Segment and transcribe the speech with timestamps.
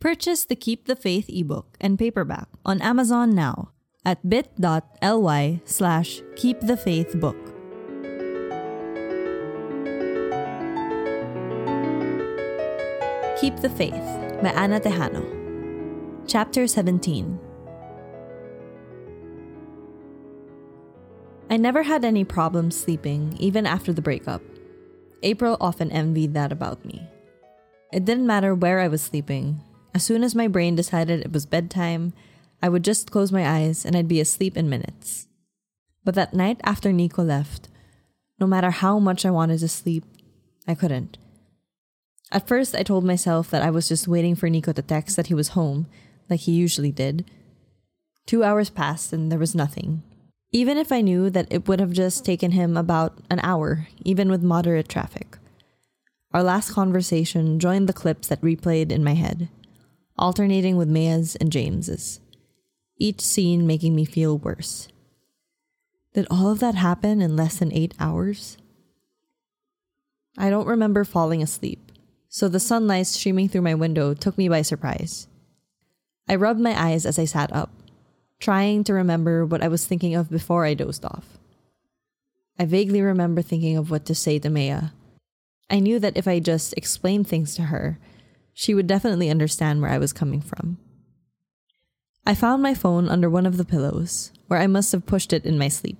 [0.00, 3.72] Purchase the Keep the Faith ebook and paperback on Amazon now
[4.02, 7.36] at bit.ly slash keepthefaithbook.
[13.38, 13.92] Keep the Faith
[14.40, 15.20] by Ana Tejano.
[16.26, 17.38] Chapter 17
[21.50, 24.40] I never had any problems sleeping, even after the breakup.
[25.22, 27.06] April often envied that about me.
[27.92, 29.60] It didn't matter where I was sleeping.
[29.94, 32.12] As soon as my brain decided it was bedtime,
[32.62, 35.26] I would just close my eyes and I'd be asleep in minutes.
[36.04, 37.68] But that night after Nico left,
[38.38, 40.04] no matter how much I wanted to sleep,
[40.66, 41.18] I couldn't.
[42.32, 45.26] At first, I told myself that I was just waiting for Nico to text that
[45.26, 45.86] he was home,
[46.28, 47.28] like he usually did.
[48.26, 50.02] Two hours passed and there was nothing.
[50.52, 54.30] Even if I knew that it would have just taken him about an hour, even
[54.30, 55.38] with moderate traffic.
[56.32, 59.48] Our last conversation joined the clips that replayed in my head,
[60.20, 62.20] alternating with Maya's and James's,
[62.96, 64.88] each scene making me feel worse.
[66.14, 68.56] Did all of that happen in less than eight hours?
[70.38, 71.90] I don't remember falling asleep,
[72.28, 75.26] so the sunlight streaming through my window took me by surprise.
[76.28, 77.70] I rubbed my eyes as I sat up,
[78.38, 81.38] trying to remember what I was thinking of before I dozed off.
[82.58, 84.90] I vaguely remember thinking of what to say to Maya
[85.70, 87.98] I knew that if I just explained things to her,
[88.60, 90.76] she would definitely understand where I was coming from.
[92.26, 95.46] I found my phone under one of the pillows, where I must have pushed it
[95.46, 95.96] in my sleep.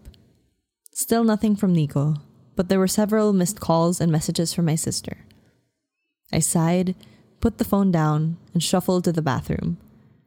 [0.92, 2.16] Still nothing from Nico,
[2.56, 5.24] but there were several missed calls and messages from my sister.
[6.34, 6.94] I sighed,
[7.40, 9.78] put the phone down, and shuffled to the bathroom,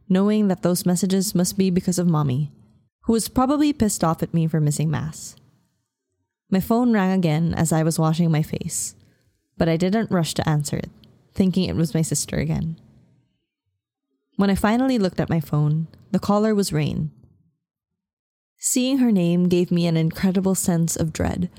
[0.10, 2.52] knowing that those messages must be because of Mommy,
[3.02, 5.36] who was probably pissed off at me for missing Mass.
[6.50, 8.96] My phone rang again as I was washing my face
[9.58, 10.90] but I didn't rush to answer it,
[11.34, 12.80] thinking it was my sister again.
[14.36, 17.12] When I finally looked at my phone, the caller was Rain.
[18.58, 21.50] Seeing her name gave me an incredible sense of dread,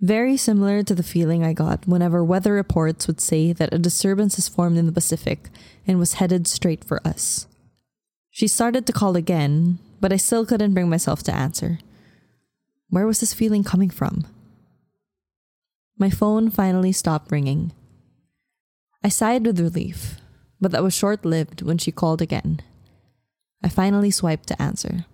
[0.00, 4.36] very similar to the feeling I got whenever weather reports would say that a disturbance
[4.36, 5.48] has formed in the Pacific
[5.86, 7.46] and was headed straight for us.
[8.30, 11.78] She started to call again, but I still couldn't bring myself to answer.
[12.90, 14.26] Where was this feeling coming from?
[15.98, 17.72] My phone finally stopped ringing.
[19.02, 20.16] I sighed with relief,
[20.60, 22.60] but that was short lived when she called again.
[23.62, 25.06] I finally swiped to answer.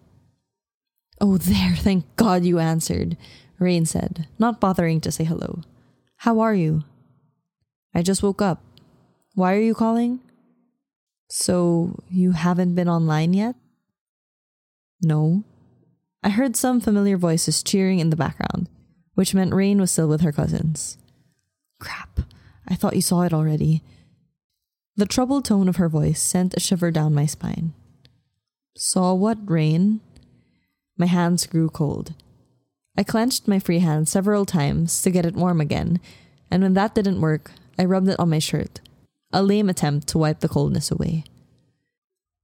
[1.21, 3.17] Oh, there, thank God you answered,
[3.59, 5.63] Rain said, not bothering to say hello.
[6.19, 6.85] How are you?
[7.95, 8.63] I just woke up.
[9.35, 10.21] Why are you calling?
[11.29, 13.55] So, you haven't been online yet?
[15.01, 15.45] No.
[16.23, 18.69] I heard some familiar voices cheering in the background
[19.15, 20.97] which meant Rain was still with her cousins.
[21.79, 22.21] Crap,
[22.69, 23.83] I thought you saw it already.
[24.97, 27.73] The troubled tone of her voice sent a shiver down my spine.
[28.77, 30.01] Saw what, Rain?
[30.97, 32.15] My hands grew cold.
[32.97, 35.99] I clenched my free hand several times to get it warm again,
[36.51, 38.81] and when that didn't work, I rubbed it on my shirt,
[39.33, 41.25] a lame attempt to wipe the coldness away.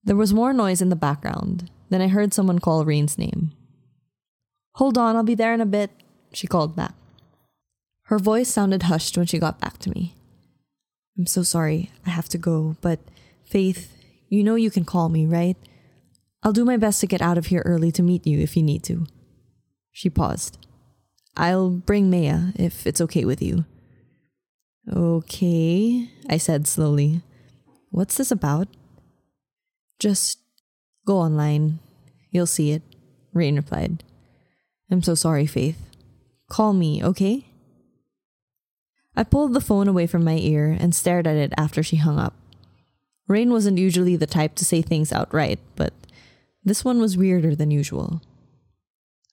[0.03, 3.53] There was more noise in the background, then I heard someone call Rain's name.
[4.77, 5.91] Hold on, I'll be there in a bit,
[6.33, 6.95] she called back.
[8.09, 10.15] Her voice sounded hushed when she got back to me.
[11.19, 13.01] I'm so sorry, I have to go, but
[13.45, 13.95] Faith,
[14.31, 15.59] you know you can call me, right?
[16.43, 18.63] I'll do my best to get out of here early to meet you if you
[18.63, 19.07] need to.
[19.93, 20.57] She paused.
[21.37, 23.67] I'll bring Maya if it's okay with you.
[24.91, 27.21] Okay, I said slowly.
[27.91, 28.69] What's this about?
[29.99, 30.39] Just
[31.07, 31.81] go online.
[32.31, 32.83] You'll see it,
[33.35, 34.03] Rain replied.
[34.91, 35.79] I'm so sorry, Faith.
[36.49, 37.48] Call me, okay?
[39.19, 42.21] I pulled the phone away from my ear and stared at it after she hung
[42.21, 42.34] up.
[43.27, 45.93] Rain wasn't usually the type to say things outright, but
[46.65, 48.23] this one was weirder than usual.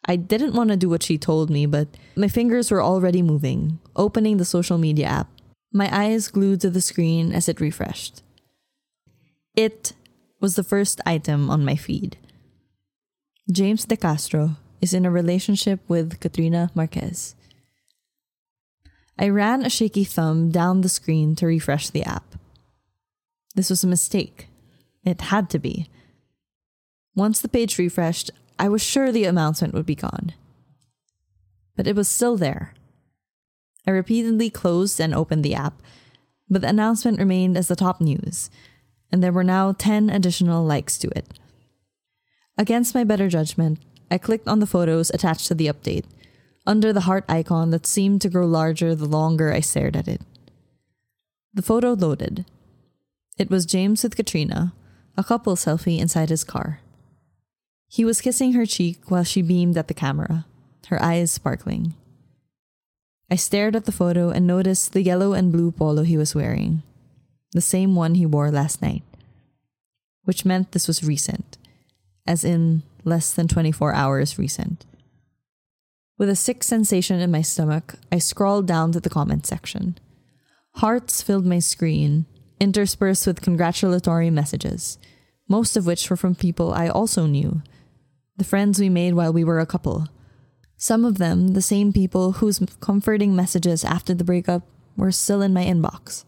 [0.04, 3.78] I didn't want to do what she told me, but my fingers were already moving,
[3.96, 5.30] opening the social media app,
[5.72, 8.24] my eyes glued to the screen as it refreshed.
[9.56, 9.94] It
[10.40, 12.18] was the first item on my feed.
[13.52, 17.36] James De Castro, is in a relationship with Katrina Marquez.
[19.18, 22.36] I ran a shaky thumb down the screen to refresh the app.
[23.56, 24.48] This was a mistake.
[25.04, 25.90] It had to be.
[27.16, 30.34] Once the page refreshed, I was sure the announcement would be gone.
[31.78, 32.74] But it was still there.
[33.88, 35.82] I repeatedly closed and opened the app,
[36.50, 38.50] but the announcement remained as the top news,
[39.12, 41.40] and there were now 10 additional likes to it.
[42.58, 43.80] Against my better judgment,
[44.10, 46.06] I clicked on the photos attached to the update,
[46.66, 50.22] under the heart icon that seemed to grow larger the longer I stared at it.
[51.54, 52.46] The photo loaded.
[53.38, 54.74] It was James with Katrina,
[55.18, 56.82] a couple selfie inside his car.
[57.88, 60.46] He was kissing her cheek while she beamed at the camera,
[60.88, 61.94] her eyes sparkling.
[63.30, 66.84] I stared at the photo and noticed the yellow and blue polo he was wearing,
[67.52, 69.04] the same one he wore last night,
[70.24, 71.58] which meant this was recent,
[72.28, 74.86] as in less than 24 hours recent.
[76.18, 79.98] With a sick sensation in my stomach, I scrawled down to the comment section.
[80.76, 82.26] Hearts filled my screen,
[82.60, 84.98] interspersed with congratulatory messages,
[85.50, 87.62] most of which were from people I also knew,
[88.38, 90.08] the friends we made while we were a couple.
[90.78, 94.64] Some of them, the same people whose comforting messages after the breakup
[94.96, 96.24] were still in my inbox.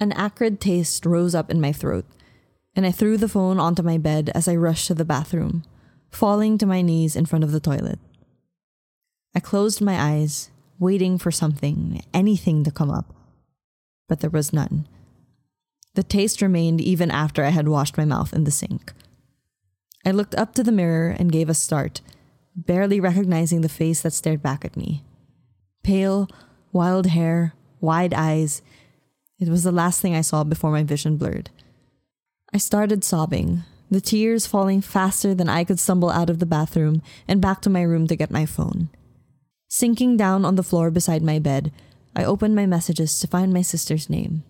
[0.00, 2.06] An acrid taste rose up in my throat,
[2.74, 5.64] and I threw the phone onto my bed as I rushed to the bathroom,
[6.10, 7.98] falling to my knees in front of the toilet.
[9.34, 13.14] I closed my eyes, waiting for something, anything to come up,
[14.08, 14.88] but there was none.
[15.94, 18.92] The taste remained even after I had washed my mouth in the sink.
[20.06, 22.00] I looked up to the mirror and gave a start
[22.66, 25.04] barely recognizing the face that stared back at me.
[25.82, 26.28] Pale,
[26.72, 28.62] wild hair, wide eyes.
[29.38, 31.50] It was the last thing I saw before my vision blurred.
[32.52, 37.02] I started sobbing, the tears falling faster than I could stumble out of the bathroom
[37.28, 38.88] and back to my room to get my phone.
[39.68, 41.70] Sinking down on the floor beside my bed,
[42.16, 44.42] I opened my messages to find my sister's name.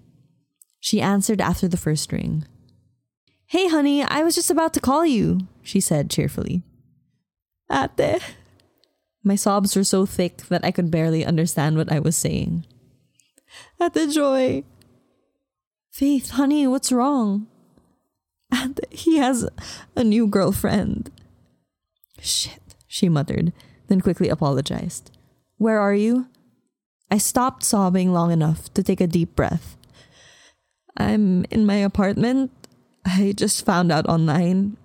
[0.81, 2.47] She answered after the first ring.
[3.47, 6.63] Hey, honey, I was just about to call you, she said cheerfully.
[7.71, 8.23] Ate.
[9.25, 12.65] My sobs were so thick that I could barely understand what I was saying.
[13.81, 14.63] Ate Joy.
[15.91, 17.49] Faith, honey, what's wrong?
[18.55, 19.49] Ate, he has
[19.97, 21.11] a new girlfriend.
[22.21, 23.53] Shit, she muttered,
[23.89, 25.11] then quickly apologized.
[25.57, 26.29] Where are you?
[27.11, 29.77] I stopped sobbing long enough to take a deep breath.
[30.97, 32.51] I'm in my apartment.
[33.05, 34.77] I just found out online.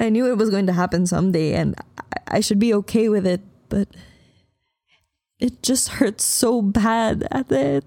[0.00, 1.74] I knew it was going to happen someday and
[2.26, 3.88] I should be okay with it, but
[5.38, 7.84] it just hurts so bad at it.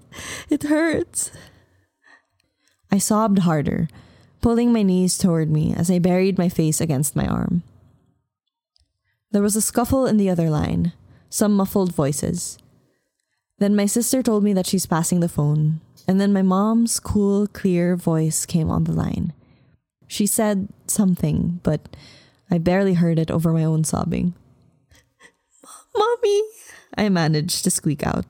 [0.48, 1.32] It hurts.
[2.90, 3.88] I sobbed harder,
[4.40, 7.62] pulling my knees toward me as I buried my face against my arm.
[9.32, 10.92] There was a scuffle in the other line,
[11.28, 12.58] some muffled voices.
[13.58, 17.46] Then my sister told me that she's passing the phone, and then my mom's cool,
[17.46, 19.32] clear voice came on the line.
[20.06, 21.96] She said something, but
[22.50, 24.34] I barely heard it over my own sobbing.
[25.96, 26.42] Mommy!
[26.96, 28.26] I managed to squeak out.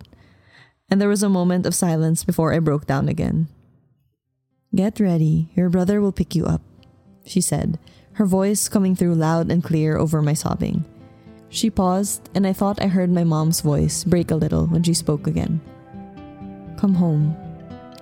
[0.88, 3.48] And there was a moment of silence before I broke down again.
[4.74, 6.62] Get ready, your brother will pick you up,
[7.24, 7.78] she said,
[8.16, 10.82] her voice coming through loud and clear over my sobbing.
[11.50, 14.94] She paused, and I thought I heard my mom's voice break a little when she
[14.94, 15.60] spoke again.
[16.78, 17.36] Come home,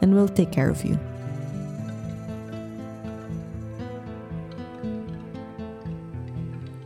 [0.02, 0.96] and we'll take care of you.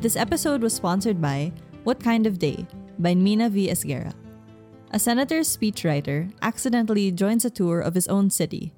[0.00, 1.52] This episode was sponsored by
[1.84, 2.66] What Kind of Day
[2.98, 3.68] by Mina V.
[3.68, 4.14] Esguerra.
[4.90, 8.72] A senator's speechwriter accidentally joins a tour of his own city,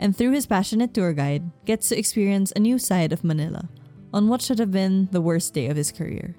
[0.00, 3.68] and through his passionate tour guide, gets to experience a new side of Manila
[4.12, 6.34] on what should have been the worst day of his career.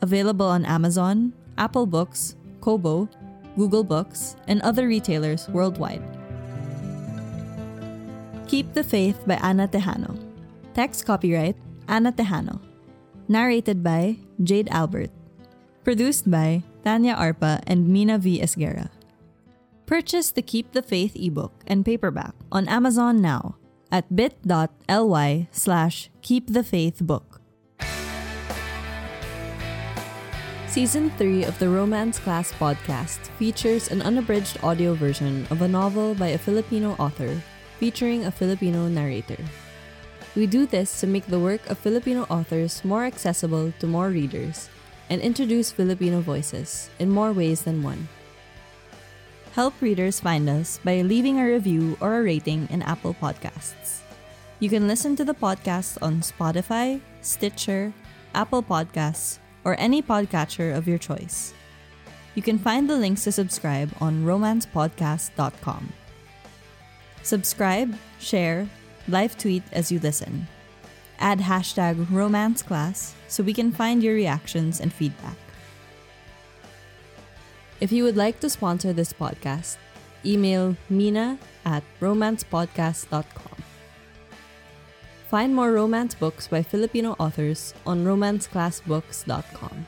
[0.00, 3.08] Available on Amazon, Apple Books, Kobo,
[3.56, 6.02] Google Books, and other retailers worldwide.
[8.48, 10.18] Keep the Faith by Ana Tejano.
[10.74, 11.56] Text copyright
[11.88, 12.60] Ana Tejano.
[13.28, 15.10] Narrated by Jade Albert.
[15.84, 18.40] Produced by Tania Arpa and Mina V.
[18.40, 18.90] Esguerra.
[19.86, 23.56] Purchase the Keep the Faith ebook and paperback on Amazon now
[23.92, 27.38] at bit.ly slash keepthefaithbook.
[30.66, 36.14] Season 3 of the Romance Class podcast features an unabridged audio version of a novel
[36.14, 37.36] by a Filipino author
[37.78, 39.36] featuring a Filipino narrator.
[40.34, 44.70] We do this to make the work of Filipino authors more accessible to more readers
[45.10, 48.08] and introduce Filipino voices in more ways than one.
[49.52, 54.00] Help readers find us by leaving a review or a rating in Apple Podcasts.
[54.60, 57.92] You can listen to the podcast on Spotify, Stitcher,
[58.34, 61.52] Apple Podcasts, or any podcatcher of your choice.
[62.34, 65.92] You can find the links to subscribe on romancepodcast.com.
[67.22, 68.66] Subscribe, share,
[69.06, 70.48] live tweet as you listen.
[71.18, 75.36] Add hashtag romance class so we can find your reactions and feedback.
[77.82, 79.76] If you would like to sponsor this podcast,
[80.24, 83.58] email mina at romancepodcast.com.
[85.26, 89.86] Find more romance books by Filipino authors on romanceclassbooks.com.